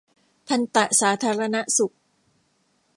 [0.47, 1.93] ทันตสาธารณสุข